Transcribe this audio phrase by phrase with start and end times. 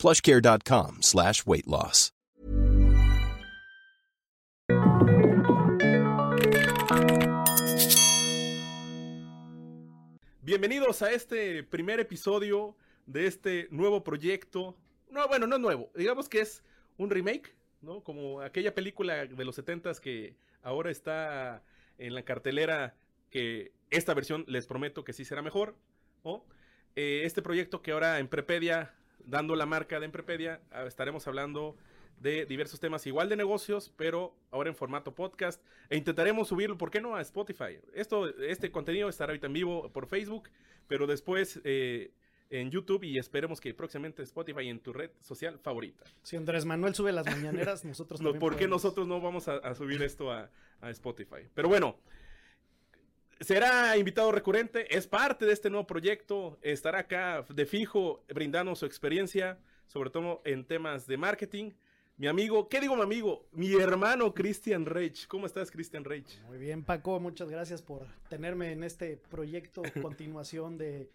[0.00, 2.12] plushcare.com slash weight loss.
[10.42, 12.74] Bienvenidos a este primer episodio
[13.06, 14.76] de este nuevo proyecto.
[15.10, 15.92] No, bueno, no nuevo.
[15.94, 16.64] Digamos que es
[16.96, 18.02] un remake, ¿no?
[18.02, 21.62] Como aquella película de los 70 que ahora está
[21.98, 22.96] en la cartelera
[23.30, 25.76] que esta versión les prometo que sí será mejor.
[26.96, 28.92] Eh, este proyecto que ahora en Prepedia,
[29.30, 31.76] dando la marca de Emprepedia, ah, estaremos hablando
[32.18, 35.62] de diversos temas igual de negocios, pero ahora en formato podcast.
[35.88, 37.16] E intentaremos subirlo, ¿por qué no?
[37.16, 37.78] A Spotify.
[37.94, 40.50] Esto, este contenido estará ahorita en vivo por Facebook,
[40.86, 42.12] pero después eh,
[42.50, 46.04] en YouTube y esperemos que próximamente Spotify en tu red social favorita.
[46.22, 49.74] Si Andrés Manuel sube las mañaneras, nosotros no, ¿Por qué nosotros no vamos a, a
[49.74, 50.50] subir esto a,
[50.80, 51.48] a Spotify?
[51.54, 51.96] Pero bueno.
[53.40, 58.84] Será invitado recurrente, es parte de este nuevo proyecto, estará acá de fijo brindando su
[58.84, 61.70] experiencia, sobre todo en temas de marketing.
[62.18, 63.48] Mi amigo, ¿qué digo mi amigo?
[63.52, 65.26] Mi hermano Christian Reich.
[65.26, 66.38] ¿Cómo estás, Christian Reich?
[66.48, 71.08] Muy bien, Paco, muchas gracias por tenerme en este proyecto, continuación de,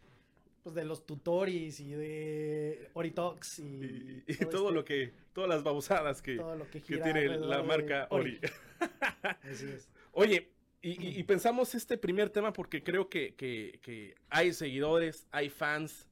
[0.63, 5.47] pues, de los tutoris y de Oritox y, y, y todo, este, lo que, todas
[5.47, 8.39] las babosadas que, que, que, tiene la marca Ori.
[8.39, 8.51] Ori.
[9.43, 9.87] Así es.
[10.11, 10.54] Oye,
[10.85, 16.07] y, y, pensamos este primer tema porque creo que, que, que, hay seguidores, hay fans.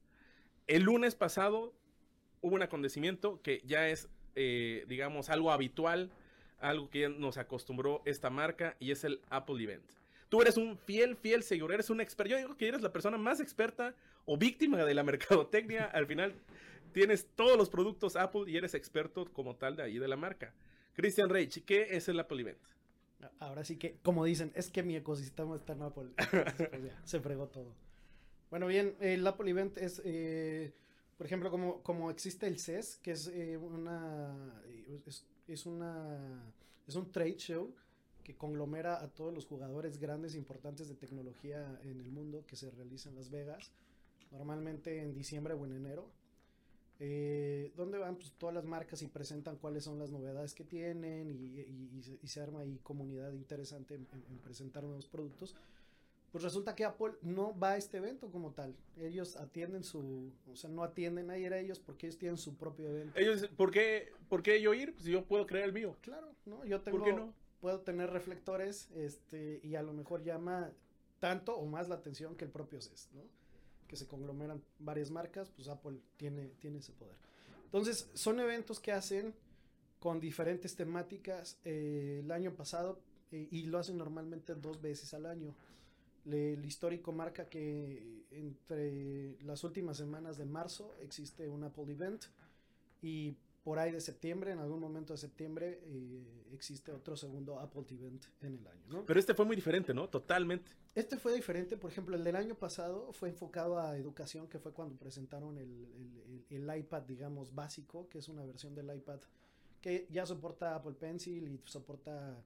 [0.66, 1.72] El lunes pasado
[2.40, 6.10] hubo un acontecimiento que ya es, eh, digamos, algo habitual,
[6.58, 9.84] algo que ya nos acostumbró esta marca y es el Apple Event.
[10.28, 12.32] Tú eres un fiel, fiel seguidor, eres un experto.
[12.32, 15.84] Yo digo que eres la persona más experta o víctima de la mercadotecnia.
[15.94, 16.34] Al final
[16.92, 20.52] tienes todos los productos Apple y eres experto como tal de ahí de la marca.
[20.94, 22.73] Christian Reich, ¿qué es el Apple Event?
[23.38, 26.10] Ahora sí que, como dicen, es que mi ecosistema está en Apple.
[26.70, 27.74] Pues se fregó todo.
[28.50, 30.72] Bueno, bien, el Apple Event es, eh,
[31.16, 34.62] por ejemplo, como, como existe el CES, que es eh, una,
[35.06, 36.52] es, es, una,
[36.86, 37.74] es un trade show
[38.22, 42.56] que conglomera a todos los jugadores grandes e importantes de tecnología en el mundo que
[42.56, 43.72] se realiza en Las Vegas,
[44.30, 46.10] normalmente en diciembre o en enero
[47.00, 51.30] eh, donde van pues, todas las marcas y presentan cuáles son las novedades que tienen
[51.30, 55.56] y, y, y se arma ahí comunidad interesante en, en, presentar nuevos productos.
[56.30, 58.74] Pues resulta que Apple no va a este evento como tal.
[58.96, 62.56] Ellos atienden su, o sea, no atienden a ir a ellos porque ellos tienen su
[62.56, 63.18] propio evento.
[63.18, 64.94] Ellos, ¿por qué, por qué yo ir?
[64.94, 65.96] Pues yo puedo crear el mío.
[66.00, 67.32] Claro, no, yo tengo, ¿Por qué no?
[67.60, 70.72] puedo tener reflectores, este, y a lo mejor llama
[71.20, 73.22] tanto o más la atención que el propio CES, ¿no?
[73.94, 77.14] Que se conglomeran varias marcas, pues Apple tiene, tiene ese poder.
[77.66, 79.32] Entonces, son eventos que hacen
[80.00, 82.98] con diferentes temáticas eh, el año pasado
[83.30, 85.54] eh, y lo hacen normalmente dos veces al año.
[86.26, 92.24] El histórico marca que entre las últimas semanas de marzo existe un Apple Event
[93.00, 97.84] y por ahí de septiembre, en algún momento de septiembre, eh, existe otro segundo Apple
[97.90, 99.06] Event en el año, ¿no?
[99.06, 100.06] Pero este fue muy diferente, ¿no?
[100.10, 100.70] Totalmente.
[100.94, 104.72] Este fue diferente, por ejemplo, el del año pasado fue enfocado a educación, que fue
[104.72, 109.20] cuando presentaron el, el, iPad, digamos, básico, que es una versión del iPad
[109.80, 112.42] que ya soporta Apple Pencil y soporta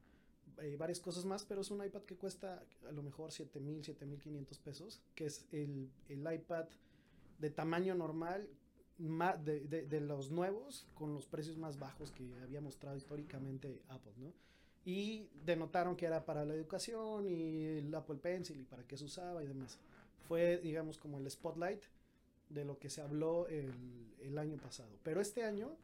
[0.61, 3.85] eh, varias cosas más, pero es un iPad que cuesta a lo mejor 7 mil,
[3.85, 6.67] 7 mil 500 pesos, que es el, el iPad
[7.39, 8.49] de tamaño normal
[8.99, 14.13] de, de, de, los nuevos con los precios más bajos que había mostrado históricamente Apple,
[14.17, 14.33] ¿no?
[14.85, 19.05] Y denotaron que era para la educación y el Apple Pencil y para qué se
[19.05, 19.79] usaba y demás.
[20.27, 21.83] Fue, digamos, como el spotlight
[22.49, 23.73] de lo que se habló el,
[24.21, 24.91] el año pasado.
[25.03, 25.77] Pero este año,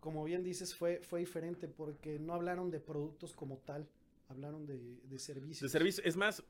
[0.00, 3.88] como bien dices, fue, fue diferente porque no hablaron de productos como tal,
[4.28, 5.72] hablaron de, de servicios.
[5.72, 6.06] De servicios.
[6.06, 6.44] Es más,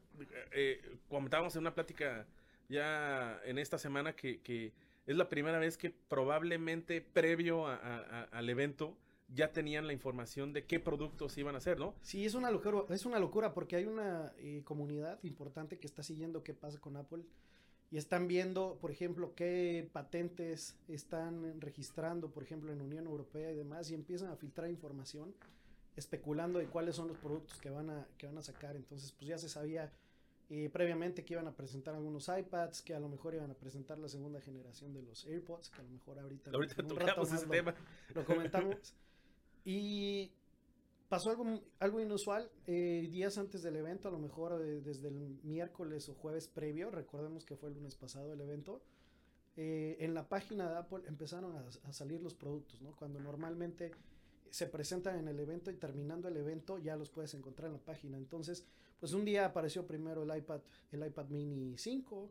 [0.52, 2.26] eh, comentábamos en una plática
[2.68, 4.72] ya en esta semana que, que
[5.10, 8.96] es la primera vez que probablemente previo al evento
[9.34, 11.94] ya tenían la información de qué productos iban a hacer, ¿no?
[12.02, 16.04] Sí, es una locura, es una locura porque hay una eh, comunidad importante que está
[16.04, 17.24] siguiendo qué pasa con Apple
[17.90, 23.56] y están viendo, por ejemplo, qué patentes están registrando, por ejemplo, en Unión Europea y
[23.56, 25.34] demás y empiezan a filtrar información
[25.96, 28.76] especulando de cuáles son los productos que van a que van a sacar.
[28.76, 29.92] Entonces, pues ya se sabía
[30.52, 33.98] eh, previamente que iban a presentar algunos iPads, que a lo mejor iban a presentar
[34.00, 37.52] la segunda generación de los AirPods, que a lo mejor ahorita, ahorita tocamos ese lo,
[37.52, 37.74] tema.
[38.12, 38.94] Lo comentamos.
[39.64, 40.32] Y
[41.08, 41.44] pasó algo,
[41.78, 42.50] algo inusual.
[42.66, 46.90] eh, días antes del evento, a lo mejor eh, desde el miércoles o jueves previo,
[46.90, 48.82] recordemos que fue el lunes pasado el evento,
[49.56, 52.96] eh, en la página de Apple empezaron a, a salir los productos, ¿no?
[52.96, 53.92] Cuando normalmente
[54.50, 57.84] se presentan en el evento y terminando el evento ya los puedes encontrar en la
[57.84, 58.16] página.
[58.16, 58.66] Entonces,
[59.00, 60.60] pues un día apareció primero el iPad,
[60.92, 62.30] el iPad Mini 5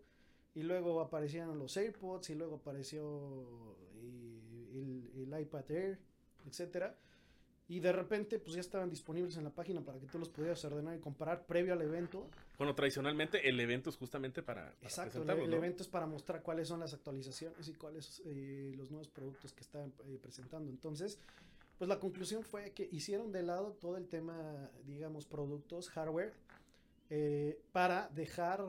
[0.55, 3.75] y luego aparecieron los AirPods y luego apareció
[4.73, 5.99] el, el iPad Air,
[6.47, 6.95] etcétera.
[7.67, 10.63] Y de repente, pues ya estaban disponibles en la página para que tú los pudieras
[10.65, 12.27] ordenar y comprar previo al evento.
[12.57, 15.57] Bueno, tradicionalmente el evento es justamente para, para Exacto, el, presentarlos, el ¿no?
[15.57, 19.61] evento es para mostrar cuáles son las actualizaciones y cuáles eh, los nuevos productos que
[19.61, 20.71] están eh, presentando.
[20.71, 21.19] Entonces,
[21.77, 26.33] pues la conclusión fue que hicieron de lado todo el tema, digamos, productos, hardware,
[27.09, 28.63] eh, para dejar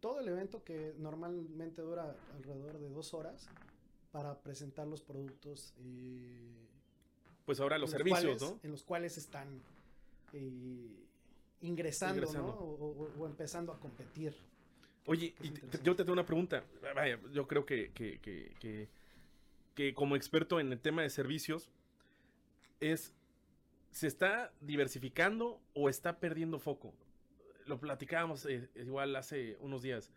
[0.00, 3.48] todo el evento que normalmente dura alrededor de dos horas
[4.12, 5.74] para presentar los productos.
[5.78, 6.66] eh,
[7.44, 8.60] Pues ahora los servicios, cuales- ¿no?
[8.62, 9.60] En los cuales están
[10.32, 11.04] eh,
[11.62, 12.48] ingresando, Ingresando.
[12.48, 12.58] ¿no?
[12.58, 14.34] O, o- o empezando a competir.
[15.06, 16.64] Oye, y te- yo te tengo una pregunta.
[16.94, 18.88] Vaya, yo creo que, que, que, que,
[19.74, 21.70] que como experto en el tema de servicios,
[22.80, 23.12] es,
[23.92, 26.92] ¿se está diversificando o está perdiendo foco?
[27.66, 30.10] Lo platicábamos eh, igual hace unos días.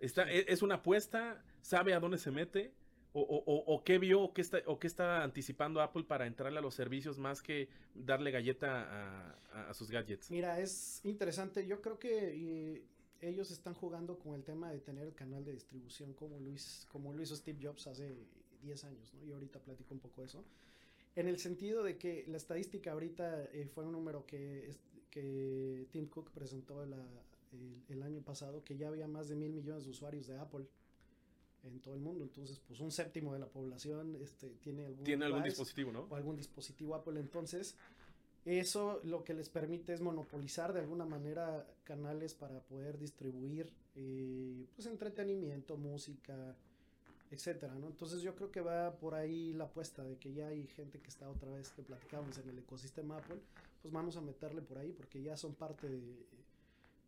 [0.00, 1.42] Está, ¿e- ¿Es una apuesta?
[1.62, 2.72] ¿Sabe a dónde se mete?
[3.12, 6.26] ¿O, o, o- o qué vio o qué, está, o qué está anticipando Apple para
[6.26, 10.30] entrarle a los servicios más que darle galleta a, a- a sus gadgets?
[10.30, 11.66] Mira, es interesante.
[11.66, 12.82] Yo creo que eh,
[13.22, 17.12] ellos están jugando con el tema de tener el canal de distribución como hizo, como
[17.14, 18.14] lo hizo Steve Jobs hace
[18.62, 19.24] 10 años, ¿no?
[19.24, 20.44] Y ahorita platico un poco eso.
[21.14, 24.70] En el sentido de que la estadística ahorita eh, fue un número que,
[25.20, 27.22] que Tim Cook presentó la-
[27.52, 30.66] el, el año pasado, que ya había más de mil millones de usuarios de Apple
[31.64, 32.22] en todo el mundo.
[32.22, 36.00] Entonces, pues un séptimo de la población este, tiene algún, Tiene algún dispositivo, ¿no?
[36.10, 37.18] o algún dispositivo Apple.
[37.18, 37.76] Entonces,
[38.44, 44.66] eso lo que les permite es monopolizar de alguna manera canales para poder distribuir eh,
[44.74, 46.54] pues entretenimiento, música,
[47.30, 47.86] etcétera, ¿no?
[47.88, 51.08] Entonces yo creo que va por ahí la apuesta de que ya hay gente que
[51.08, 53.40] está otra vez que platicábamos en el ecosistema Apple,
[53.86, 56.26] pues vamos a meterle por ahí porque ya son parte de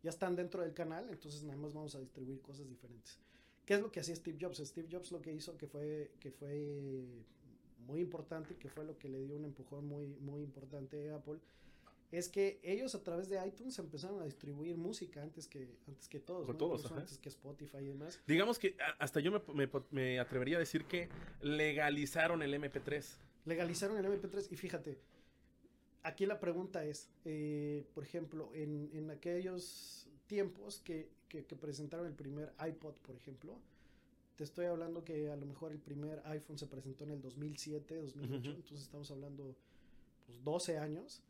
[0.01, 3.19] ya están dentro del canal, entonces nada más vamos a distribuir cosas diferentes.
[3.65, 4.59] ¿Qué es lo que hacía Steve Jobs?
[4.59, 7.03] Steve Jobs lo que hizo que fue que fue
[7.85, 11.39] muy importante, que fue lo que le dio un empujón muy muy importante a Apple,
[12.11, 16.19] es que ellos a través de iTunes empezaron a distribuir música antes que antes que
[16.21, 16.55] todos, ¿no?
[16.55, 18.21] todos, Incluso antes que Spotify y demás.
[18.25, 21.09] Digamos que hasta yo me, me- me atrevería a decir que
[21.41, 23.03] legalizaron el MP3.
[23.45, 24.97] legalizaron el MP3 y fíjate,
[26.03, 32.05] aquí la pregunta es, eh, por ejemplo, en, en aquellos tiempos que, que- que presentaron
[32.07, 33.59] el primer iPod, por ejemplo,
[34.35, 37.95] te estoy hablando que a lo mejor el primer iPhone se presentó en el 2007,
[37.97, 38.49] 2008, Ujú.
[38.59, 39.55] entonces estamos hablando
[40.25, 41.21] pues 12 años.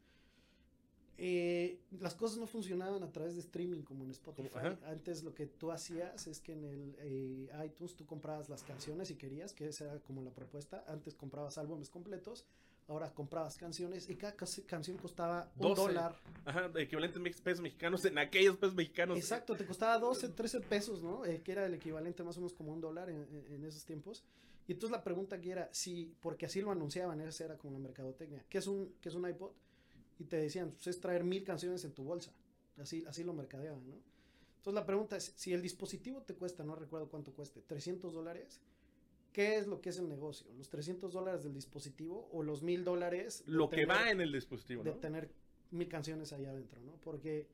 [1.21, 4.57] Eh, las cosas no funcionaban a través de streaming como en Spotify.
[4.57, 4.80] ajá.
[4.86, 9.10] Antes lo que tú hacías es que en el eh, iTunes tú comprabas las canciones
[9.10, 10.86] si querías, que esa era como la propuesta.
[10.88, 12.45] Antes comprabas álbumes completos,
[12.88, 14.33] ahora comprabas canciones y cada
[14.66, 15.81] canción costaba un 12.
[15.81, 16.16] dólar.
[16.45, 19.18] Ajá, de equivalentes mex- pesos mexicanos en aquellos pesos mexicanos.
[19.18, 21.25] Exacto, te costaba 12, 13 pesos, ¿no?
[21.25, 24.24] Eh, que era el equivalente más o menos como un dólar en, esos tiempos.
[24.68, 27.80] Y entonces la pregunta aquí era, si, porque así lo anunciaban, esa era como la
[27.80, 29.51] mercadotecnia, ¿qué es un, qué es un iPod?
[30.19, 32.31] Y te decían, pues es traer mil canciones en tu bolsa.
[32.78, 33.95] Así, así lo mercadeaban, ¿no?
[34.57, 38.59] Entonces la pregunta es, si el dispositivo te cuesta, no recuerdo cuánto cueste, 300 dólares,
[39.31, 40.47] ¿qué es lo que es el negocio?
[40.57, 43.44] ¿Los 300 dólares del dispositivo o los mil dólares?
[43.45, 44.97] de Lo que tener- va en el dispositivo, de ¿no?
[44.97, 45.30] tener
[45.71, 46.94] mil canciones ahí adentro, ¿no?
[47.02, 47.47] Porque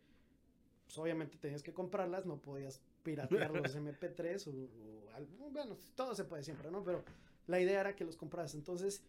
[0.85, 6.23] pues, obviamente tenías que comprarlas, no podías piratear los MP3 o, o bueno, todo se
[6.23, 6.83] puede siempre, ¿no?
[6.83, 7.03] Pero
[7.47, 8.55] la idea era que los compraras.
[8.55, 9.03] Entonces,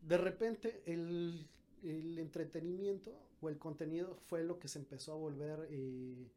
[0.00, 1.46] de repente, el,
[1.82, 6.30] el entretenimiento o el contenido fue lo que se empezó a volver eh,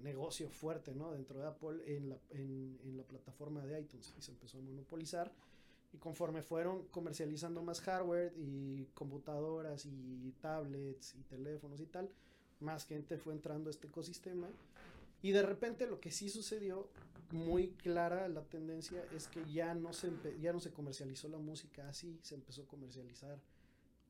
[0.00, 1.12] negocio fuerte, ¿no?
[1.12, 5.32] Dentro de Apple en la, en, la plataforma de iTunes y se empezó a monopolizar.
[5.92, 12.10] Y conforme fueron comercializando más hardware y computadoras y tablets y teléfonos y tal,
[12.60, 14.48] más gente fue entrando a este ecosistema.
[15.22, 16.88] Y de repente lo que sí sucedió,
[17.32, 21.88] muy clara la tendencia, es que ya no se, ya no se comercializó la música
[21.88, 23.40] así, se empezó a comercializar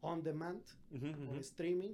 [0.00, 0.62] on demand,
[1.26, 1.92] por streaming,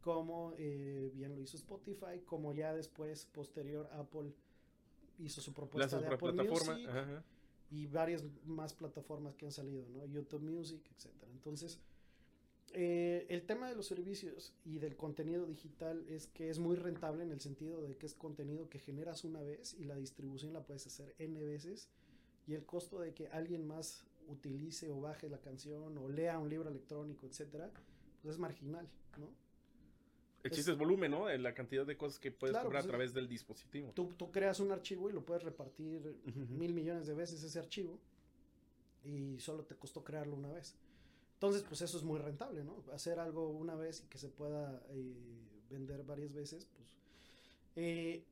[0.00, 4.32] como eh, bien lo hizo Spotify, como ya después, posterior, Apple
[5.18, 6.74] hizo su propuesta de Apple plataforma.
[6.74, 7.24] Music ajá.
[7.70, 10.04] y varias más plataformas que han salido, ¿no?
[10.06, 11.30] YouTube Music, etcétera.
[11.32, 11.78] Entonces,
[12.74, 17.22] eh, el tema de los servicios y del contenido digital es que es muy rentable
[17.22, 20.62] en el sentido de que es contenido que generas una vez y la distribución la
[20.62, 21.88] puedes hacer n veces
[22.46, 26.48] y el costo de que alguien más utilice o baje la canción o lea un
[26.48, 27.70] libro electrónico, etcétera,
[28.22, 29.28] pues es marginal, ¿no?
[30.42, 31.28] El chiste es volumen, ¿no?
[31.36, 33.92] La cantidad de cosas que puedes Claro, cobrar pues, a través del dispositivo.
[33.94, 38.00] Tú, tú creas un archivo y lo puedes repartir mil millones de veces ese archivo
[39.04, 40.74] y solo te costó crearlo una vez.
[41.34, 42.82] Entonces, pues eso es muy rentable, ¿no?
[42.92, 45.14] Hacer algo una vez y que se pueda eh,
[45.70, 46.88] vender varias veces, pues...
[47.76, 48.24] eh,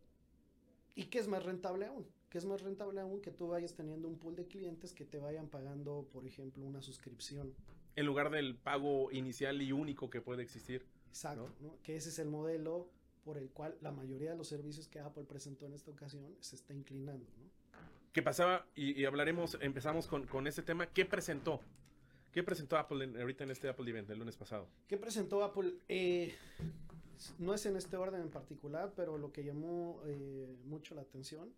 [0.96, 2.06] ¿Y qué es más rentable aún?
[2.30, 5.18] ¿Qué es más rentable aún que tú vayas teniendo un pool de clientes que te
[5.18, 7.52] vayan pagando, por ejemplo, una suscripción?
[7.96, 10.86] En lugar del pago inicial y único que puede existir.
[11.08, 11.74] Exacto, ¿no?
[11.82, 12.88] Que ese es el modelo
[13.24, 16.54] por el cual la mayoría de los servicios que Apple presentó en esta ocasión se
[16.54, 17.50] está inclinando, ¿no?
[18.12, 18.64] ¿Qué pasaba?
[18.76, 20.86] Y, y hablaremos, empezamos con, con ese tema.
[20.86, 21.60] ¿Qué presentó?
[22.32, 24.68] ¿Qué presentó Apple en- ahorita en este Apple Event el lunes pasado?
[24.88, 25.74] ¿Qué presentó Apple?
[25.88, 26.32] Eh,
[27.40, 31.52] no es en este orden en particular, pero lo que llamó eh, mucho la atención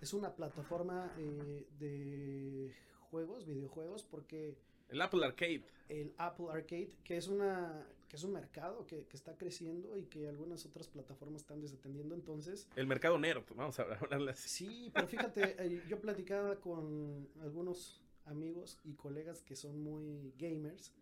[0.00, 2.72] es una plataforma eh, de
[3.10, 4.56] juegos, videojuegos, porque
[4.88, 5.64] El Apple Arcade.
[5.88, 10.02] el Apple Arcade, que es una que es un mercado que, que está creciendo y
[10.06, 13.44] que algunas otras plataformas están desatendiendo, entonces El mercado nerd.
[13.54, 14.48] Vamos a hablarle así.
[14.48, 20.92] Sí, pero fíjate, eh, yo platicaba con algunos amigos y colegas que son muy gamers.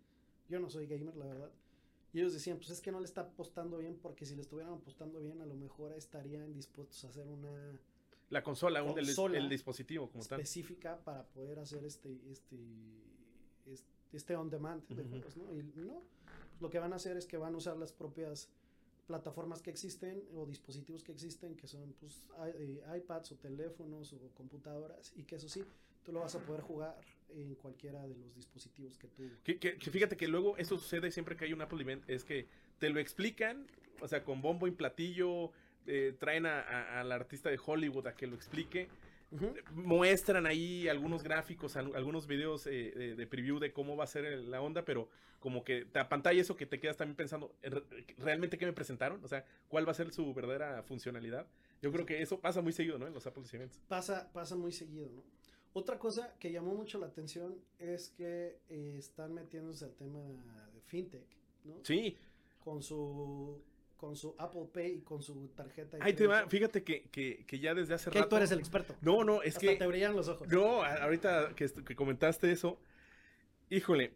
[0.51, 1.51] Yo no soy gamer, la verdad.
[2.13, 4.75] Y ellos decían, pues es que no le está apostando bien, porque si le estuvieran
[4.75, 7.79] apostando bien, a lo mejor estarían dispuestos a hacer una
[8.31, 10.41] La consola, el, Consola el dispositivo como tal.
[10.41, 12.57] específica para poder hacer este, este,
[13.67, 15.11] este, este on demand de Ujú.
[15.11, 15.55] juegos, ¿no?
[15.55, 16.03] Y no,
[16.61, 18.49] lo que van a hacer es que van a usar las propias
[19.07, 24.19] plataformas que existen o dispositivos que existen, que son pues eh, iPads o teléfonos o
[24.35, 25.65] computadoras, y que eso sí,
[26.05, 29.23] tú lo vas a poder jugar en cualquiera de los dispositivos que tú...
[29.45, 32.25] Que, que- que fíjate que luego eso sucede siempre que hay un Apple Event, es
[32.25, 32.47] que
[32.79, 33.67] te lo explican,
[34.03, 35.53] o sea, con bombo y platillo,
[35.89, 38.89] eh, traen a- a- al artista de Hollywood a que lo explique,
[39.73, 44.07] muestran ahí algunos gráficos, al- algunos videos eh, de, de preview de cómo va a
[44.07, 45.09] ser el- la onda, pero
[45.41, 47.83] como que te apantalla eso que te quedas también pensando, ¿re-
[48.19, 49.23] ¿realmente qué me presentaron?
[49.25, 51.47] O sea, ¿cuál va a ser su verdadera funcionalidad?
[51.81, 53.07] Yo creo que eso pasa muy seguido, ¿no?
[53.07, 53.79] En los Apple Events.
[53.89, 55.23] Pasa, pasa muy seguido, ¿no?
[55.75, 60.19] Otra cosa que llamó mucho la atención es que eh, están metiéndose al tema
[60.75, 61.27] de fintech,
[61.65, 61.75] ¿no?
[61.85, 62.17] Sí,
[62.65, 63.63] Con su
[63.99, 65.99] con su Apple Pay y con su tarjeta.
[66.01, 68.31] ahí te va, fíjate que, que, que ya desde hace Que rato...
[68.31, 68.95] tú eres el experto.
[69.03, 69.77] No, no, es Hasta que...
[69.77, 70.49] te brillan los ojos.
[70.49, 72.81] No, ahorita que, comentaste eso,
[73.69, 74.13] híjole,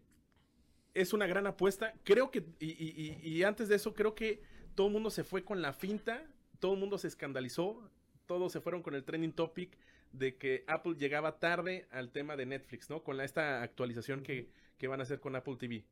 [0.94, 1.94] es una gran apuesta.
[2.04, 4.40] Creo que, y, y- y- y antes de eso, creo que
[4.76, 6.24] todo el mundo se fue con la finta,
[6.60, 7.82] todo el mundo se escandalizó,
[8.26, 9.76] todos se fueron con el trending topic
[10.12, 13.02] de que Apple llegaba tarde al tema de Netflix, ¿no?
[13.02, 14.48] Con la- esta actualización que,
[14.78, 15.84] que van a hacer con Apple TV.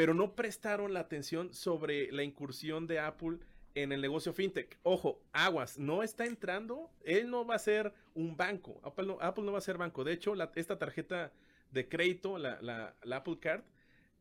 [0.00, 3.36] Pero no prestaron la atención sobre la incursión de Apple
[3.74, 4.78] en el negocio fintech.
[4.82, 9.58] Ojo, aguas, no está entrando, él no va a ser un banco, Apple no, va
[9.58, 10.02] a ser banco.
[10.02, 11.34] De hecho, la- esta tarjeta
[11.70, 13.60] de crédito, la, la- la Apple Card,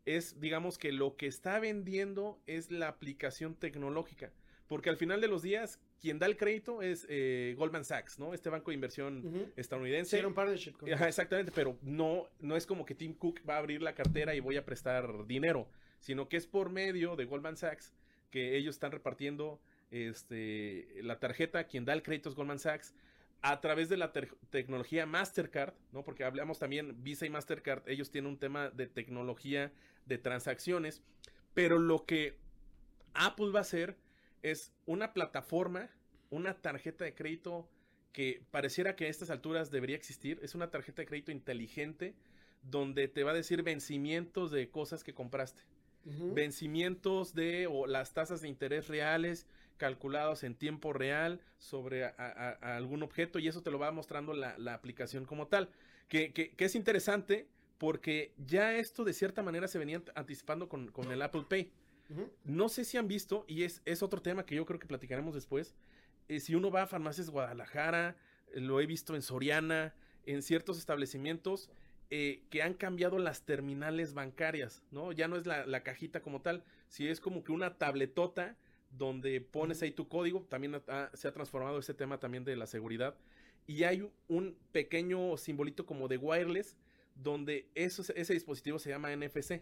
[0.04, 4.34] es, digamos que lo que está vendiendo es la aplicación tecnológica.
[4.70, 8.36] Porque al final de los días, quien da el crédito es eh, Goldman Sachs, ¿no?
[8.36, 10.16] Este banco de inversión estadounidense.
[10.16, 13.58] Hicieron partnership con Ajá, exactamente, pero no, no es como que Tim Cook va a
[13.58, 15.68] abrir la cartera y voy a prestar dinero,
[16.00, 17.92] sino que es por medio de Goldman Sachs
[18.30, 19.60] que ellos están repartiendo
[19.90, 22.94] este, la tarjeta, quien da el crédito es Goldman Sachs,
[23.42, 24.12] a través de la
[24.52, 26.04] tecnología Mastercard, ¿no?
[26.04, 29.72] Porque hablamos también Visa y Mastercard, ellos tienen un tema de tecnología
[30.06, 31.02] de transacciones,
[31.56, 32.38] pero lo que
[33.14, 33.98] Apple va a hacer
[34.44, 35.90] es una plataforma,
[36.30, 37.70] una tarjeta de crédito
[38.14, 40.40] que pareciera que a estas alturas debería existir.
[40.42, 42.16] Es una tarjeta de crédito inteligente
[42.64, 45.62] donde te va a decir vencimientos de cosas que compraste.
[46.34, 49.46] Vencimientos de o las tasas de interés reales
[49.78, 53.92] calculados en tiempo real sobre a- a- a algún objeto y eso te lo va
[53.92, 55.70] mostrando la, la aplicación como tal.
[56.08, 60.88] Que, que- que es interesante porque ya esto de cierta manera se venía anticipando con,
[60.92, 61.72] con el Apple Pay.
[62.44, 65.34] No sé si han visto, y es, es otro tema que yo creo que platicaremos
[65.36, 65.76] después.
[66.28, 68.16] eh, si uno va a farmacias Guadalajara,
[68.54, 69.94] eh, lo he visto en Soriana,
[70.26, 71.70] en ciertos establecimientos
[72.12, 75.12] eh, que han cambiado las terminales bancarias, ¿no?
[75.12, 78.58] Ya no es la, la cajita como tal, si es como que una tabletota
[78.92, 82.66] donde pones ahí tu código, también ha- se ha transformado ese tema también de la
[82.68, 83.16] seguridad.
[83.68, 86.76] Y hay un- un pequeño simbolito como de wireless,
[87.16, 89.62] donde eso, ese dispositivo se llama NFC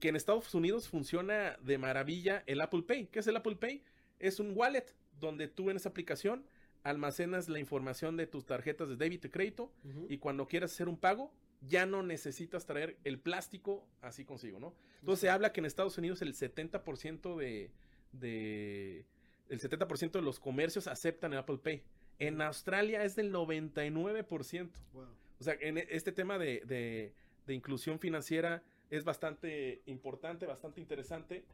[0.00, 3.06] Que en Estados Unidos funciona de maravilla el Apple Pay.
[3.08, 3.82] ¿Qué es el Apple Pay?
[4.18, 4.86] Es un wallet
[5.20, 6.44] donde tú en esa aplicación
[6.82, 9.70] almacenas la información de tus tarjetas de débito y crédito
[10.08, 11.30] y cuando quieras hacer un pago
[11.68, 14.72] ya no necesitas traer el plástico así consigo, ¿no?
[15.00, 17.70] Entonces se habla que en Estados Unidos el 70% de,
[18.12, 19.04] de
[19.50, 21.82] el 70% de los comercios aceptan el Apple Pay.
[22.18, 24.70] En Australia es del 99%.
[24.94, 25.04] Wow.
[25.38, 27.12] O sea, en e- este tema de, de-
[27.46, 31.44] de inclusión financiera es bastante importante, bastante interesante.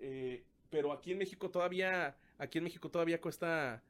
[0.00, 3.82] Eh, pero aquí en México todavía, aquí en México todavía cuesta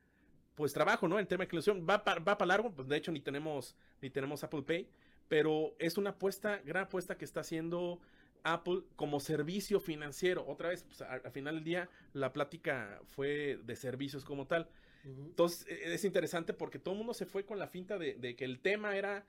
[0.54, 1.18] pues trabajo, ¿no?
[1.18, 1.86] En tema de inclusión.
[1.88, 4.88] Va para largo, pues de hecho ni tenemos, ni tenemos Apple Pay,
[5.28, 8.00] pero es una apuesta, gran apuesta que está haciendo
[8.44, 10.44] Apple como servicio financiero.
[10.46, 14.68] Otra vez, pues, al, final del día, la plática fue de servicios como tal.
[15.04, 18.44] Entonces, e, es interesante porque todo el mundo se fue con la finta de, que
[18.44, 19.24] el tema era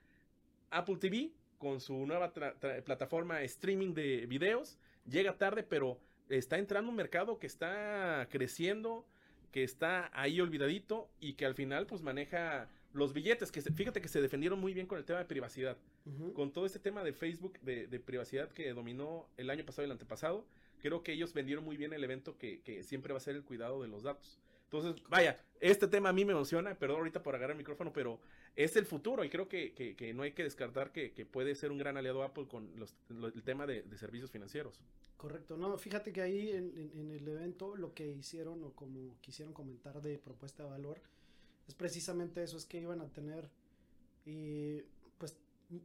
[0.70, 1.32] Apple TV
[1.64, 2.30] con su nueva
[2.84, 4.76] plataforma streaming de videos.
[5.08, 9.06] Llega tarde, pero está entrando un mercado que está creciendo,
[9.50, 14.08] que está ahí olvidadito y que al final pues maneja los billetes, que fíjate que
[14.08, 15.78] se defendieron muy bien con el tema de privacidad.
[16.34, 19.92] Con todo este tema de Facebook de, privacidad que dominó el año pasado y el
[19.92, 20.44] antepasado,
[20.82, 23.42] creo que ellos vendieron muy bien el evento que, que siempre va a ser el
[23.42, 24.38] cuidado de los datos.
[24.64, 28.20] Entonces, vaya, este tema a mí me emociona, perdón ahorita por agarrar el micrófono, pero
[28.56, 31.96] es el futuro y creo que, no hay que descartar que, puede ser un gran
[31.96, 32.70] aliado Apple con
[33.08, 34.80] el tema de, servicios financieros.
[35.16, 40.02] Correcto, no, fíjate que ahí en, el evento lo que hicieron o como quisieron comentar
[40.02, 41.00] de propuesta de valor
[41.66, 43.48] es precisamente eso, es que iban a tener
[44.26, 44.82] y
[45.18, 45.36] pues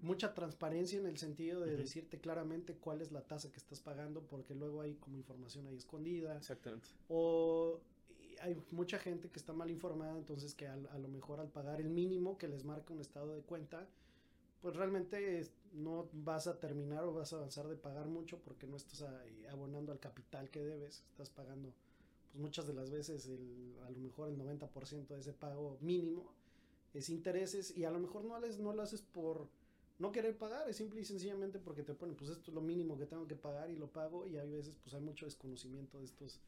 [0.01, 4.21] mucha transparencia en el sentido de decirte claramente cuál es la tasa que estás pagando
[4.21, 6.37] porque luego hay como información ahí escondida.
[6.37, 6.87] Exactamente.
[7.07, 7.79] O
[8.41, 11.89] hay mucha gente que está mal informada, entonces que a, lo mejor al pagar el
[11.89, 13.87] mínimo que les marca un estado de cuenta,
[14.61, 18.75] pues realmente no vas a terminar o vas a avanzar de pagar mucho porque no
[18.77, 19.05] estás
[19.49, 21.73] abonando al capital que debes, estás pagando
[22.31, 26.31] pues muchas de las veces el, a lo mejor el 90% de ese pago mínimo
[26.93, 29.47] es intereses y a lo mejor no, no lo haces por
[29.99, 32.97] no querer pagar, es simple y sencillamente porque te ponen pues esto es lo mínimo
[32.97, 36.05] que tengo que pagar y lo pago y hay veces pues hay mucho desconocimiento de
[36.05, 36.39] estos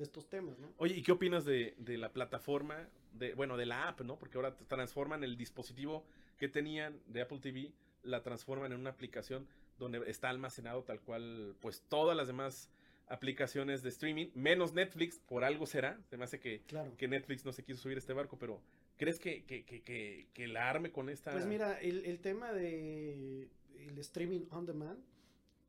[0.00, 0.72] de estos temas, ¿no?
[0.78, 4.18] Oye, ¿y qué opinas de, la plataforma, de, bueno, de la app, ¿no?
[4.18, 6.04] Porque ahora transforman el dispositivo
[6.38, 7.70] que tenían de Apple TV,
[8.02, 9.46] la transforman en una aplicación
[9.78, 12.70] donde está almacenado tal cual, pues todas las demás
[13.08, 16.00] aplicaciones de streaming, menos Netflix, por algo será.
[16.08, 16.62] Se me hace que,
[16.96, 18.62] que Netflix no se quiso subir este barco, pero
[18.96, 21.32] ¿crees que, que, la arme con esta?
[21.32, 24.98] Pues mira, el, el tema de el streaming on demand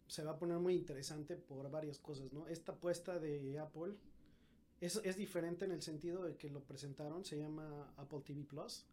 [0.08, 2.48] se va a poner muy interesante por varias cosas, ¿no?
[2.48, 3.96] Esta apuesta de Apple
[4.82, 8.84] es, es diferente en el sentido de que lo presentaron, se llama Apple TV Plus,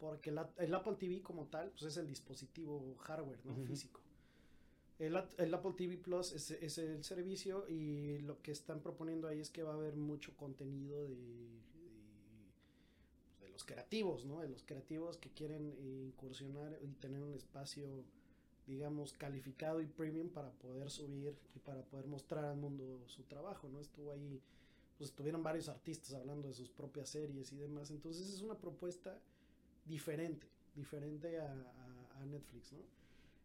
[0.00, 3.54] porque el Apple TV como tal, pues es el dispositivo hardware, ¿no?
[3.66, 4.00] Físico.
[4.98, 9.40] El, el, Apple TV Plus es, es, el servicio y lo que están proponiendo ahí
[9.40, 11.16] es que va a haber mucho contenido de,
[13.40, 14.40] de, los creativos, ¿no?
[14.40, 15.74] De los creativos que quieren
[16.06, 18.04] incursionar y tener un espacio,
[18.66, 23.68] digamos, calificado y premium para poder subir y para poder mostrar al mundo su trabajo,
[23.68, 23.80] ¿no?
[23.80, 24.40] Estuvo ahí
[24.98, 27.90] pues tuvieron varios artistas hablando de sus propias series y demás.
[27.90, 29.18] Entonces es una propuesta
[29.84, 31.72] diferente, diferente a,
[32.26, 32.78] Netflix, ¿no?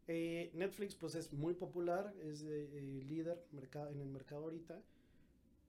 [0.08, 4.82] Eh, Netflix pues es muy popular, es eh, líder en el mercado ahorita,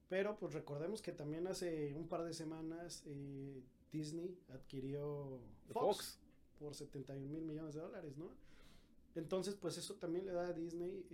[0.09, 6.17] pero pues recordemos que también hace un par de semanas eh, Disney adquirió Fox,
[6.57, 8.31] por 71 mil millones de dólares, ¿no?
[9.15, 11.05] Entonces pues eso también le da a Disney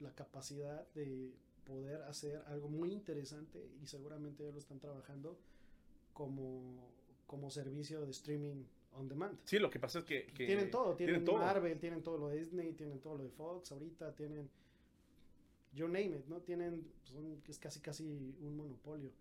[0.00, 1.32] la capacidad de
[1.70, 5.38] poder hacer algo muy interesante y seguramente ya lo están trabajando
[6.12, 6.90] como,
[7.28, 9.38] como servicio de streaming on demand.
[9.44, 10.32] Sí, lo que pasa es que...
[10.36, 14.14] tienen todo, tienen, Marvel, tienen todo lo de Disney, tienen todo lo de Fox, ahorita
[14.16, 14.50] tienen...
[15.72, 16.40] You name it, ¿no?
[16.40, 18.02] Tienen, son, es casi casi
[18.40, 19.12] un monopolio.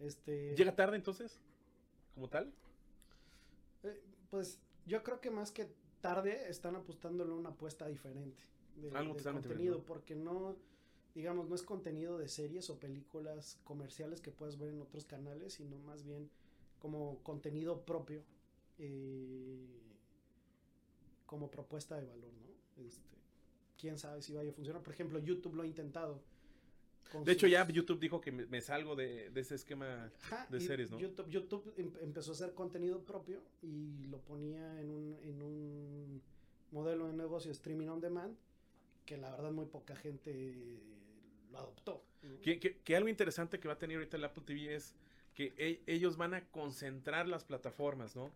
[0.00, 0.56] Este...
[0.56, 1.38] ¿Llega tarde entonces?
[2.16, 2.52] ¿Como tal?
[3.84, 5.68] Eh, pues yo creo que más que
[6.00, 8.42] tarde están apostándole a una apuesta diferente
[8.74, 8.90] de,
[9.22, 10.56] contenido, porque no
[11.14, 15.54] digamos, no es contenido de series o películas comerciales que puedas ver en otros canales,
[15.54, 16.28] sino más bien
[16.80, 18.22] como contenido propio,
[18.78, 19.80] eh,
[21.26, 22.84] como propuesta de valor, ¿no?
[22.84, 23.16] Este,
[23.78, 24.82] quién sabe si vaya a funcionar.
[24.82, 26.20] Por ejemplo, YouTube lo ha intentado.
[27.24, 30.10] De hecho, ya YouTube dijo que me, salgo de, ese esquema
[30.50, 30.98] de series, ¿no?
[30.98, 36.22] YouTube, YouTube em, empezó a hacer contenido propio y lo ponía en un, en un
[36.72, 38.36] modelo de negocio streaming on demand
[39.06, 40.80] que la verdad muy poca gente
[41.58, 42.02] adoptó.
[42.42, 44.94] Que, algo interesante que va a tener ahorita el Apple TV es
[45.34, 48.30] que e, ellos van a concentrar las plataformas, ¿no?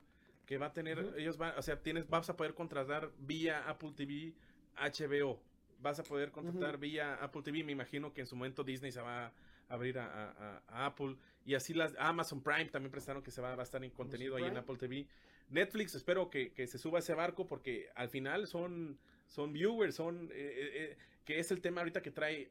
[0.47, 3.93] Que va a tener, ellos van, o sea, tienes, vas a poder contratar vía Apple
[3.95, 4.35] TV
[4.77, 5.41] HBO,
[5.81, 9.01] vas a poder contratar vía Apple TV, me imagino que en su momento Disney se
[9.01, 9.33] va a
[9.69, 13.83] abrir a, Apple y así las Amazon Prime también prestaron que se va, a estar
[13.85, 15.07] en contenido ahí en Apple TV.
[15.51, 20.31] Netflix espero que, que, se suba ese barco porque al final son son viewers, son...
[20.33, 20.97] Eh, eh, eh,
[21.29, 22.51] que es el tema ahorita que trae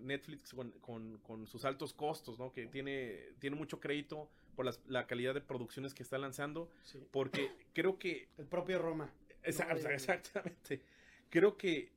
[0.00, 2.52] Netflix con, sus altos costos, ¿no?
[2.52, 6.70] Que tiene, tiene mucho crédito por la calidad de producciones que está lanzando,
[7.10, 8.28] porque creo que...
[8.38, 9.12] El propio Roma.
[9.42, 10.82] exactamente.
[11.30, 11.90] creo que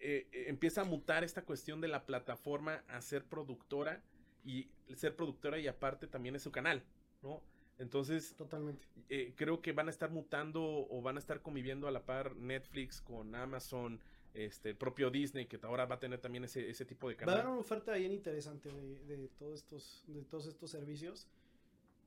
[0.00, 4.02] eh, eh, empieza a mutar esta cuestión de la plataforma a ser productora
[4.44, 6.82] y ser productora y aparte también es su canal,
[7.22, 7.40] ¿no?
[7.78, 8.84] Entonces, Totalmente.
[9.08, 12.34] eh, creo que van a estar mutando o van a estar conviviendo a la par
[12.34, 14.00] Netflix con Amazon,
[14.46, 17.20] este, el propio Disney, que ahora va a tener también ese, ese tipo de Va
[17.20, 17.52] a haber canal.
[17.52, 21.26] una oferta bien interesante de, de todos estos, de todos estos servicios.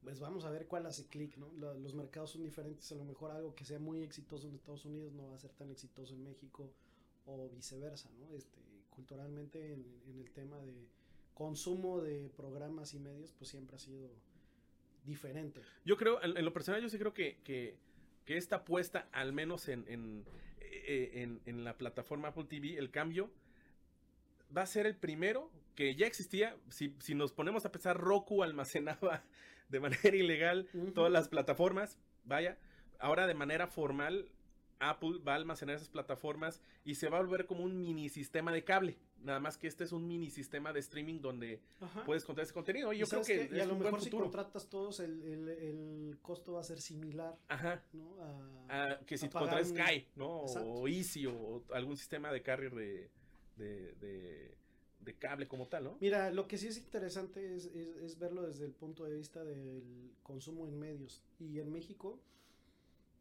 [0.04, 1.52] Pues vamos a ver cuál hace clic, ¿no?
[1.60, 2.92] La- los mercados son diferentes.
[2.92, 5.52] A lo mejor algo que sea muy exitoso en Estados Unidos no va a ser
[5.52, 6.72] tan exitoso en México
[7.26, 8.34] o viceversa, ¿no?
[8.36, 10.74] Este, culturalmente en, en el tema de
[11.36, 14.10] consumo de programas y medios, pues siempre ha sido
[15.06, 15.62] diferente.
[15.86, 17.76] Yo creo, en, en lo personal, yo sí creo que, que,
[18.26, 20.26] que esta apuesta, al menos en, en,
[20.60, 23.30] eh, en- en la plataforma Apple TV, el cambio
[24.56, 26.56] va a ser el primero que ya existía.
[26.70, 29.24] Si, si nos ponemos a pensar, Roku almacenaba
[29.70, 31.98] de manera ilegal todas las plataformas.
[32.26, 32.58] Vaya,
[33.00, 34.28] ahora de manera formal,
[34.80, 38.52] Apple va a almacenar esas plataformas y se va a volver como un mini sistema
[38.52, 38.98] de cable.
[39.24, 42.04] Nada más que este es un mini sistema de streaming donde Ajá.
[42.06, 42.92] puedes contar ese contenido.
[42.94, 46.54] Y yo creo que y a lo mejor si contratas todos, el, el- el costo
[46.54, 47.84] va a ser similar, Ajá.
[47.94, 48.16] ¿no?
[48.70, 50.42] A, que si un- Sky, ¿no?
[50.44, 50.70] Exacto.
[50.72, 53.10] O Easy o algún sistema de carrier de,
[53.58, 54.56] de, de,
[55.02, 55.98] de cable como tal, ¿no?
[56.02, 59.44] Mira, lo que sí es interesante es, es- es verlo desde el punto de vista
[59.44, 61.22] del consumo en medios.
[61.40, 62.20] Y en México,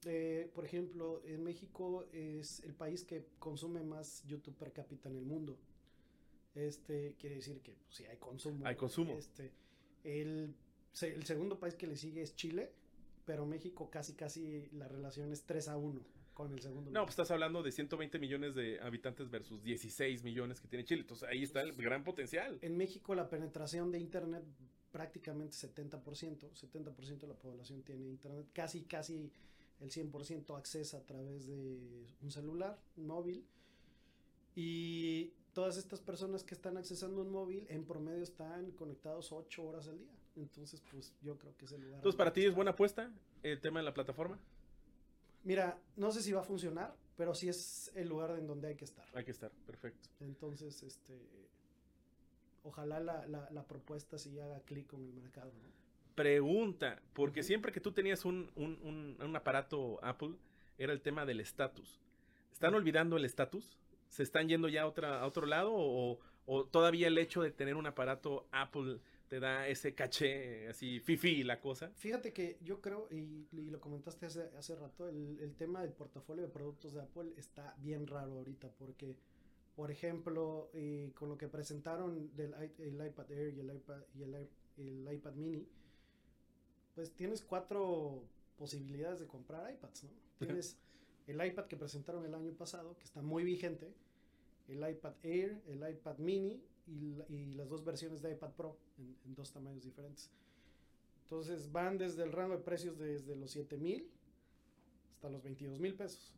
[0.06, 5.16] eh, por ejemplo, en México es el país que consume más YouTube per cápita en
[5.16, 5.58] el mundo.
[6.54, 8.66] Este quiere decir que pues, sí hay consumo.
[8.66, 9.16] Hay consumo.
[9.16, 9.52] Este,
[10.04, 10.54] el,
[11.02, 12.72] el segundo país que le sigue es Chile,
[13.24, 16.00] pero México casi casi la relación es 3 a 1
[16.34, 16.90] con el segundo.
[16.90, 21.02] No, pues estás hablando de 120 millones de habitantes versus 16 millones que tiene Chile.
[21.02, 22.58] Entonces ahí está el gran potencial.
[22.62, 24.44] En México la penetración de Internet
[24.90, 29.30] prácticamente 70%, 70% de la población tiene Internet, casi casi
[29.80, 33.46] el 100% accesa a través de un celular, un móvil,
[34.54, 39.88] y todas estas personas que están accesando un móvil en promedio están conectados 8 horas
[39.88, 41.96] al día, entonces pues yo creo que es el lugar.
[41.96, 43.10] Entonces, ¿para ti es buena apuesta
[43.42, 44.38] el tema de la plataforma?
[45.44, 48.76] Mira, no sé si va a funcionar, pero sí es el lugar en donde hay
[48.76, 49.04] que estar.
[49.14, 50.08] Hay que estar, perfecto.
[50.20, 51.18] Entonces, este,
[52.62, 55.70] ojalá la, la, la propuesta sí haga clic con el mercado, ¿no?
[56.14, 60.34] Pregunta, porque siempre que tú tenías un, un, un- un aparato Apple,
[60.76, 61.98] era el tema del estatus.
[62.52, 63.78] ¿Están olvidando el estatus?
[64.11, 65.70] ¿Se están yendo ya a, otra, a otro lado?
[65.73, 70.99] O, o todavía el hecho de tener un aparato Apple te da ese caché así,
[70.99, 71.92] fifi la cosa?
[71.94, 75.92] Fíjate que yo creo, y, y lo comentaste hace, hace rato, el, el tema del
[75.92, 79.16] portafolio de productos de Apple está bien raro ahorita porque,
[79.77, 84.23] por ejemplo, eh, con lo que presentaron del el iPad Air y el iPad, y
[84.25, 85.68] el, el iPad mini,
[86.96, 88.25] pues tienes cuatro
[88.59, 90.11] posibilidades de comprar iPads, ¿no?
[90.40, 90.77] Tienes
[91.30, 93.92] el iPad que presentaron el año pasado, que está muy vigente,
[94.68, 98.76] el iPad Air, el iPad mini y, la- y las dos versiones de iPad Pro
[98.98, 100.30] en, en dos tamaños diferentes.
[101.24, 104.10] Entonces van desde el rango de precios desde los 7 mil
[105.14, 106.34] hasta los 22 mil pesos.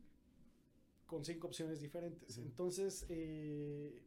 [1.07, 2.38] Con cinco opciones diferentes.
[2.38, 2.46] Ujú.
[2.46, 3.98] Entonces, eh,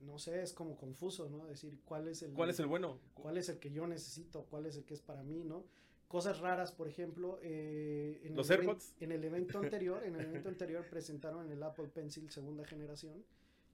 [0.00, 1.46] no sé, es como confuso, ¿no?
[1.46, 2.98] Decir cuál es el, ¿Cuál es el bueno?
[3.14, 5.64] cuál es el que yo necesito, cuál es el que es para mí, ¿no?
[6.10, 8.96] Cosas raras, por ejemplo, eh, en, ¿Los el AirPods?
[8.98, 13.24] en el evento anterior, en el evento anterior presentaron el Apple Pencil segunda generación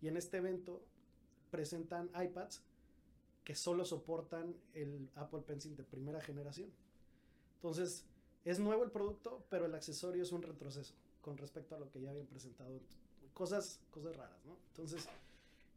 [0.02, 0.84] y en este evento
[1.50, 2.62] presentan iPads
[3.42, 6.68] que solo soportan el Apple Pencil de primera generación.
[7.54, 8.04] Entonces,
[8.44, 12.02] es nuevo el producto, pero el accesorio es un retroceso con respecto a lo que
[12.02, 12.82] ya habían presentado.
[13.32, 14.58] Cosas, cosas raras, ¿no?
[14.72, 15.08] Entonces,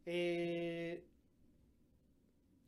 [0.04, 1.02] eh,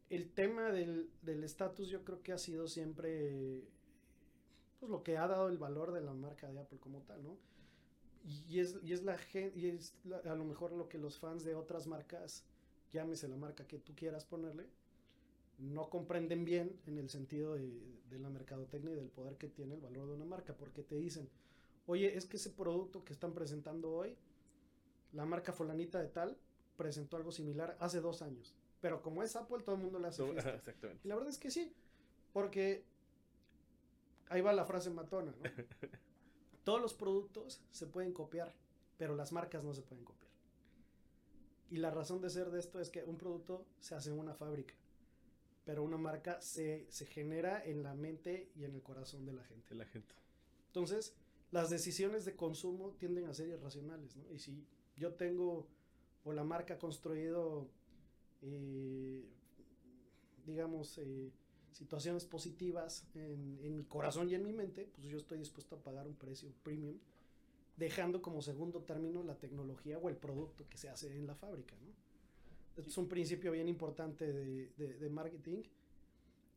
[0.08, 3.64] el tema del del estatus yo creo que ha sido siempre
[4.82, 7.38] pues lo que ha dado el valor de la marca de Apple como tal, ¿no?
[8.24, 11.20] Y es, y es la gente, y es la- a lo mejor lo que los
[11.20, 12.44] fans de otras marcas,
[12.90, 14.66] llámese la marca que tú quieras ponerle,
[15.58, 19.74] no comprenden bien en el sentido de, de la mercadotecnia y del poder que tiene
[19.76, 21.28] el valor de una marca, porque te dicen,
[21.86, 24.16] oye, es que ese producto que están presentando hoy,
[25.12, 26.36] la marca fulanita de tal
[26.76, 30.24] presentó algo similar hace dos años, pero como es Apple, todo el mundo le hace
[30.24, 30.50] fiesta.
[30.56, 31.02] Exactamente.
[31.04, 31.72] Y la verdad es que sí,
[32.32, 32.84] porque
[34.28, 35.42] ahí va la frase matona, ¿no?
[36.64, 38.54] Todos los productos se pueden copiar,
[38.96, 40.30] pero las marcas no se pueden copiar.
[41.70, 44.34] Y la razón de ser de esto es que un producto se hace en una
[44.34, 44.74] fábrica,
[45.64, 49.42] pero una marca se, se genera en la mente y en el corazón de la
[49.44, 49.68] gente.
[49.70, 50.14] De la gente.
[50.66, 51.14] Entonces,
[51.50, 54.30] las decisiones de consumo tienden a ser irracionales, ¿no?
[54.32, 55.66] Y si yo tengo
[56.24, 57.68] o la marca ha construido,
[58.42, 59.24] eh,
[60.46, 61.30] digamos, eh,
[61.72, 65.82] situaciones positivas en, en mi corazón y en mi mente, pues yo estoy dispuesto a
[65.82, 66.98] pagar un precio premium
[67.76, 71.74] dejando como segundo término la tecnología o el producto que se hace en la fábrica,
[71.80, 72.82] ¿no?
[72.82, 75.62] Es un principio bien importante de, de, de marketing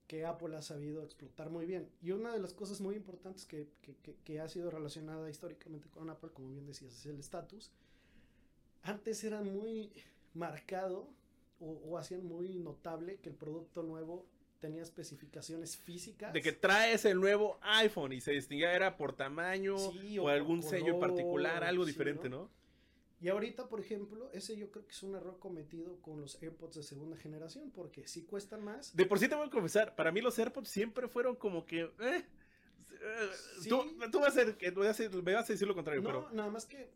[0.08, 1.90] que Apple ha sabido explotar muy bien.
[2.02, 5.90] Y una de las cosas muy importantes que, que, que, que ha sido relacionada históricamente
[5.90, 7.72] con Apple, como bien decías, es el estatus.
[8.84, 9.92] Antes era muy
[10.34, 11.10] marcado
[11.60, 14.26] o, o, hacían muy notable que el producto nuevo
[14.60, 16.34] tenía especificaciones físicas.
[16.34, 20.28] De que traes el nuevo iPhone y se distinguía era por tamaño sí, o, o,
[20.30, 22.44] algún color, sello en particular, algo sí, diferente, ¿no?
[22.44, 22.66] ¿no?
[23.22, 26.76] Y ahorita, por ejemplo, ese yo creo que es un error cometido con los AirPods
[26.76, 28.96] de segunda generación, porque sí cuestan más.
[28.96, 31.90] De por sí te voy a confesar, para mí los AirPods siempre fueron como que...
[32.00, 32.26] Eh,
[33.62, 33.70] sí.
[33.70, 36.30] tú, tú, vas a me vas a decir lo contrario, no, pero...
[36.32, 36.90] nada más que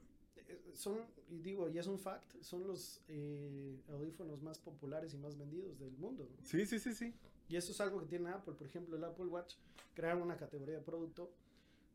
[0.73, 5.38] son, y digo, y es un fact, son los eh, audífonos más populares y más
[5.38, 6.27] vendidos del mundo.
[6.29, 6.45] ¿no?
[6.45, 7.13] Sí, sí, sí, sí.
[7.47, 8.53] Y eso es algo que tiene Apple.
[8.53, 9.55] Por ejemplo, el Apple Watch
[9.93, 11.32] crearon una categoría de producto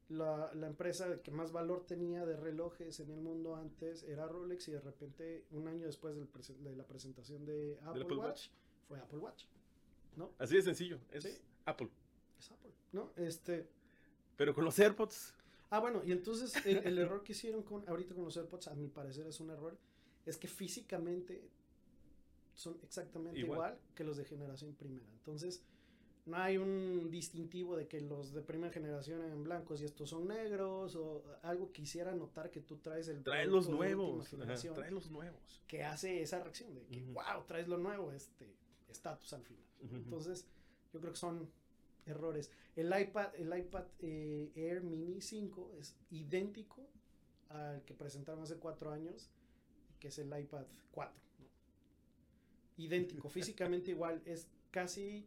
[0.08, 4.68] la, la, empresa que más valor tenía de relojes en el mundo antes era Rolex
[4.68, 6.28] y de repente un año después del
[6.62, 8.48] de la presentación de Apple, Apple Watch, Watch,
[8.86, 9.44] fue Apple Watch,
[10.16, 10.30] ¿no?
[10.38, 11.30] Así de sencillo, es ¿Sí?
[11.64, 11.88] Apple.
[12.38, 13.12] Es Apple, ¿no?
[13.16, 13.68] Este...
[14.36, 15.34] Pero con los AirPods...
[15.74, 18.74] Ah, bueno, y entonces el, el error que hicieron con, ahorita con los AirPods, a
[18.74, 19.76] mi parecer es un error,
[20.24, 21.48] es que físicamente
[22.54, 25.10] son exactamente igual, igual que los de generación primera.
[25.12, 25.64] Entonces,
[26.26, 30.28] no hay un distintivo de que los de primera generación eran blancos y estos son
[30.28, 34.90] negros o algo que hiciera notar que tú traes el trae los nuevos Ajá, trae
[34.90, 37.12] los nuevos que hace esa reacción de que uh -huh.
[37.14, 38.56] wow traes lo nuevo este
[38.88, 39.96] estatus al final uh -huh.
[39.96, 40.46] entonces
[40.94, 41.50] yo creo que son
[42.06, 46.86] errores el iPad el iPad eh, Air Mini 5 es idéntico
[47.48, 49.30] al que presentaron hace cuatro años
[50.00, 51.46] que es el iPad 4 ¿no?
[52.76, 55.26] idéntico físicamente igual es casi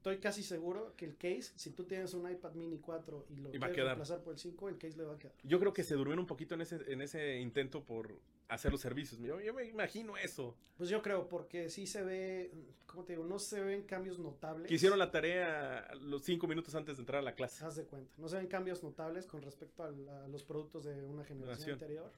[0.00, 3.50] estoy casi seguro que el case, si tú tienes un iPad mini 4 y lo
[3.50, 5.34] y quieres reemplazar por el 5, el case le va a quedar.
[5.42, 8.18] Yo creo que se durmieron un poquito en ese, en ese intento por
[8.50, 9.20] hacer los servicios.
[9.20, 10.56] Yo, yo, me imagino eso.
[10.76, 12.52] Pues yo creo, porque sí se ve,
[12.86, 13.24] ¿cómo te digo?
[13.24, 14.68] No se ven cambios notables.
[14.68, 17.64] Que hicieron la tarea los 5 minutos antes de entrar a la clase.
[17.64, 18.12] Haz de cuenta.
[18.18, 21.72] No se ven cambios notables con respecto a, la, a los productos de una generación
[21.72, 22.12] anterior.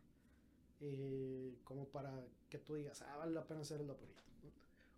[0.81, 2.13] Eh, como para
[2.51, 4.23] que tú digas, ah, vale la pena hacer el vaporito.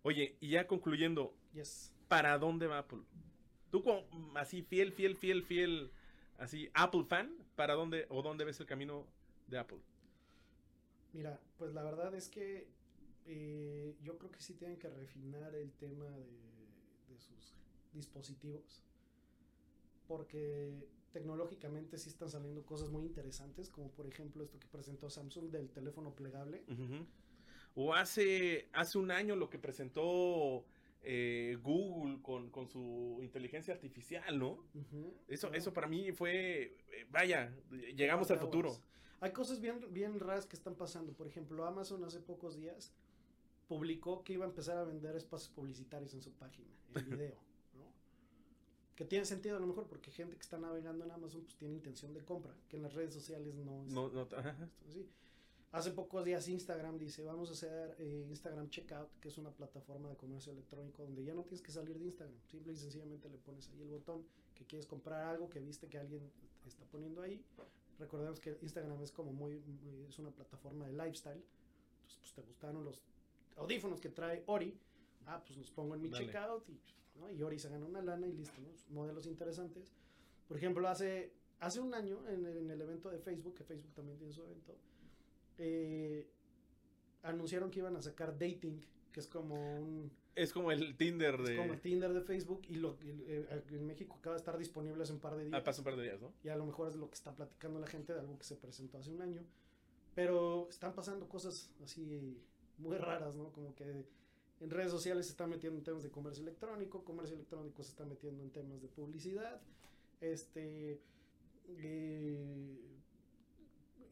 [0.01, 1.35] Oye, y ya concluyendo.
[1.53, 3.01] Yes ¿para dónde va Apple?
[3.71, 4.03] Tú como
[4.35, 5.91] así fiel, fiel, fiel, fiel,
[6.37, 9.05] así Apple fan, ¿para dónde o dónde ves el camino
[9.47, 9.79] de Apple?
[11.15, 12.67] Mira, pues la verdad es que
[13.25, 16.25] eh, yo creo que sí tienen que refinar el tema de,
[17.07, 17.55] de sus
[17.93, 18.83] dispositivos,
[20.09, 20.73] porque
[21.13, 25.69] tecnológicamente sí están saliendo cosas muy interesantes, como por ejemplo esto que presentó Samsung del
[25.69, 26.65] teléfono plegable.
[26.67, 27.05] Uh -huh.
[27.75, 30.65] O hace, hace un año lo que presentó
[31.01, 34.51] eh, Google con, con, su inteligencia artificial, ¿no?
[34.73, 37.55] Uh -huh, eso, eso para mí fue, eh, vaya,
[37.95, 38.77] llegamos al futuro.
[39.21, 41.13] Hay cosas bien, bien raras que están pasando.
[41.13, 42.91] Por ejemplo, Amazon hace pocos días
[43.67, 47.35] publicó que iba a empezar a vender espacios publicitarios en su página, en video,
[47.73, 47.85] ¿no?
[48.95, 51.73] Que tiene sentido a lo mejor porque gente que está navegando en Amazon pues tiene
[51.75, 53.91] intención de compra, que en las redes sociales no es.
[53.91, 54.27] No, no.
[54.89, 55.09] Sí.
[55.71, 60.09] Hace pocos días Instagram dice, vamos a hacer eh, Instagram Checkout, que es una plataforma
[60.09, 62.39] de comercio electrónico donde ya no tienes que salir de Instagram.
[62.47, 64.23] Simple y sencillamente le pones ahí el botón
[64.53, 66.31] que quieres comprar algo que viste que alguien
[66.65, 67.43] está poniendo ahí.
[67.99, 71.43] Recordemos que Instagram es como muy, muy es una plataforma de lifestyle.
[71.95, 73.03] Entonces, pues te gustaron los
[73.55, 74.77] audífonos que trae Ori.
[75.25, 76.25] Ah, pues los pongo en mi Dale.
[76.25, 76.79] checkout y,
[77.15, 77.31] ¿no?
[77.31, 78.69] y Ori se gana una lana y listo, ¿no?
[78.93, 79.91] Modelos interesantes.
[80.47, 83.93] Por ejemplo, hace, hace un año en el, en el evento de Facebook, que Facebook
[83.93, 84.77] también tiene su evento,
[85.57, 86.29] eh,
[87.23, 88.81] anunciaron que iban a sacar dating,
[89.11, 90.11] que es como un...
[90.35, 91.53] Es como el Tinder de...
[91.53, 95.01] Es como el Tinder de Facebook y lo, eh, en México acaba de estar disponible
[95.01, 95.53] hace un par de días.
[95.53, 96.33] Ah, pasa un par de días, ¿no?
[96.43, 98.55] Y a lo mejor es lo que está platicando la gente de algo que se
[98.55, 99.43] presentó hace un año.
[100.13, 102.37] Pero están pasando cosas así
[102.77, 103.53] muy raras, ¿no?
[103.53, 104.05] Como que
[104.59, 108.05] en redes sociales se están metiendo en temas de comercio electrónico, comercio electrónico se está
[108.05, 109.61] metiendo en temas de publicidad,
[110.19, 111.01] este...
[111.67, 112.81] Eh,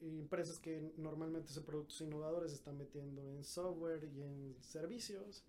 [0.02, 5.44] empresas que normalmente son productos innovadores se están metiendo en software y en servicios.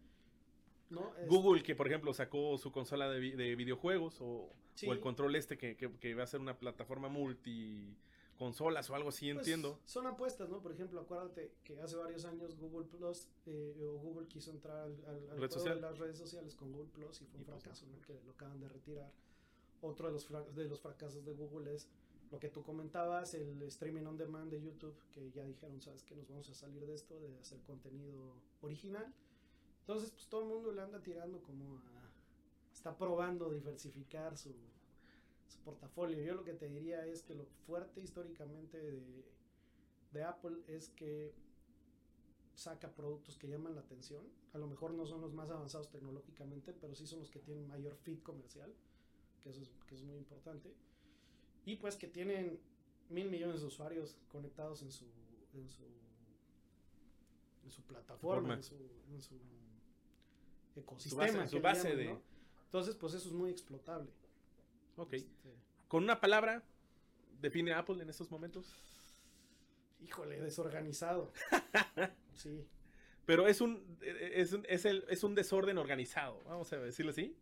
[0.94, 1.12] ¿No?
[1.26, 4.88] Google, que por ejemplo sacó su consola de, vi de videojuegos o, sí.
[4.88, 7.96] o, el control este que, que, que, va a ser una plataforma multi
[8.36, 9.78] consolas o algo así, pues entiendo.
[9.84, 10.60] Son apuestas, ¿no?
[10.60, 14.92] Por ejemplo, acuérdate que hace varios años Google Plus eh, o Google quiso entrar al,
[15.06, 15.76] al, al Red social.
[15.76, 18.00] de las redes sociales con Google Plus y fue un y fracaso, ¿no?
[18.02, 19.10] Que lo acaban de retirar.
[19.82, 21.88] Otro de los, de los fracasos de Google es
[22.30, 26.16] lo que tú comentabas, el streaming on demand de YouTube, que ya dijeron, sabes que
[26.16, 29.12] nos vamos a salir de esto, de hacer contenido original.
[29.84, 32.10] Entonces, pues todo el mundo le anda tirando como a...
[32.72, 34.50] Está probando diversificar su...
[35.48, 36.22] su portafolio.
[36.22, 39.24] Yo lo que te diría es que lo fuerte históricamente de,
[40.12, 41.34] de Apple es que
[42.54, 44.24] saca productos que llaman la atención.
[44.52, 47.66] A lo mejor no son los más avanzados tecnológicamente, pero sí son los que tienen
[47.66, 48.72] mayor fit comercial,
[49.42, 50.72] que eso es, que es muy importante.
[51.66, 52.60] Y pues que tienen
[53.10, 55.06] mil millones de usuarios conectados en su,
[55.54, 55.84] en su,
[57.64, 58.76] en su plataforma, en su,
[59.10, 59.34] en su,
[60.76, 61.26] ecosistema.
[61.28, 62.12] Su base, su base llaman, de...
[62.12, 62.22] ¿no?
[62.64, 64.10] Entonces, pues eso es muy explotable.
[64.96, 65.14] Ok.
[65.14, 65.54] Este...
[65.88, 66.62] Con una palabra,
[67.40, 68.74] define Apple en estos momentos.
[70.00, 71.32] Híjole, desorganizado.
[72.34, 72.66] sí.
[73.26, 77.36] Pero es un, es, un, es, el, es un desorden organizado, vamos a decirlo así.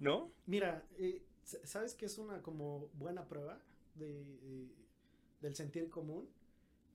[0.00, 0.32] ¿No?
[0.46, 3.60] Mira, eh, ¿sabes qué es una como buena prueba
[3.94, 4.68] de, de,
[5.40, 6.28] del sentir común?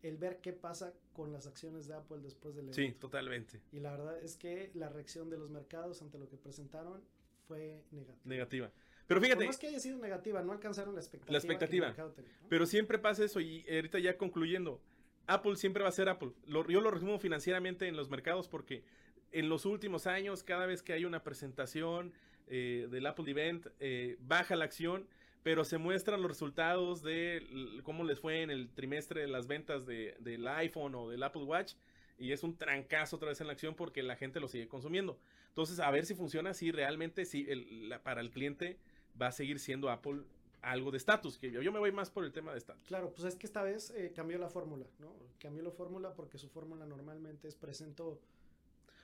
[0.04, 2.82] El ver qué pasa con las acciones de Apple después del evento.
[2.82, 3.62] Sí, totalmente.
[3.72, 7.02] Y la verdad es que la reacción de los mercados ante lo que presentaron
[7.48, 8.20] fue negativa.
[8.24, 8.72] Negativa.
[9.08, 9.46] Pero fíjate.
[9.46, 11.32] No es que haya sido negativa, no alcanzaron la expectativa.
[11.32, 11.94] La expectativa.
[11.94, 12.48] Tenía, ¿no?
[12.50, 14.82] Pero siempre pasa eso y ahorita ya concluyendo.
[15.28, 16.32] Apple siempre va a ser Apple.
[16.46, 18.84] Lo, yo lo resumo financieramente en los mercados porque
[19.32, 22.14] en los últimos años, cada vez que hay una presentación
[22.48, 25.08] eh, del Apple Event, eh, baja la acción,
[25.48, 29.86] pero se muestran los resultados de cómo les fue en el trimestre de las ventas
[29.86, 31.76] de, del iPhone o del Apple Watch.
[32.18, 35.18] Y es un trancazo otra vez en la acción porque la gente lo sigue consumiendo.
[35.48, 38.78] Entonces, a ver si funciona, si realmente, si el, la, para el cliente
[39.22, 40.24] va a seguir siendo Apple
[40.62, 42.86] algo de estatus, que yo, yo, me voy más por el tema de estatus.
[42.86, 45.14] Claro, pues es que esta vez eh, cambió la fórmula, ¿no?
[45.40, 48.20] Cambió la fórmula porque su fórmula normalmente es presento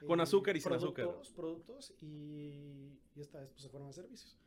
[0.02, 1.08] eh, con azúcar y sin azúcar.
[1.38, 4.38] Productos y, y, esta vez pues se fueron a servicios.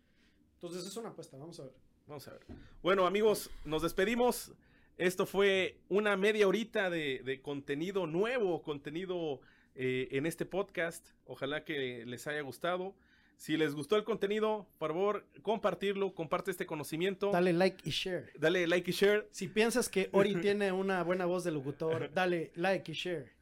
[0.56, 1.85] Entonces es una apuesta, vamos a ver.
[2.06, 2.40] Vamos a ver.
[2.82, 4.52] Bueno amigos, nos despedimos.
[4.96, 9.40] Esto fue una media horita de, de contenido nuevo, contenido
[9.74, 11.06] eh, en este podcast.
[11.26, 12.94] Ojalá que les haya gustado.
[13.36, 17.30] Si les gustó el contenido, por favor, compartirlo, comparte este conocimiento.
[17.30, 18.32] Dale like y share.
[18.38, 19.28] Dale like y share.
[19.30, 23.35] Si piensas que Ori tiene una buena voz de locutor, dale like y share.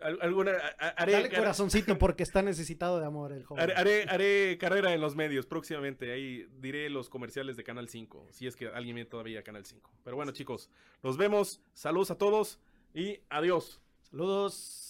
[0.00, 0.52] Alguna,
[0.96, 3.70] haré, dale corazoncito porque está necesitado de amor el joven.
[3.76, 6.12] Haré, haré, carrera en los medios próximamente.
[6.12, 9.64] Ahí diré los comerciales de Canal 5, si es que alguien viene todavía a Canal
[9.64, 9.90] 5.
[10.04, 10.70] Pero bueno, chicos,
[11.02, 11.60] nos vemos.
[11.72, 12.58] Saludos a todos
[12.94, 13.80] y adiós.
[14.02, 14.89] Saludos.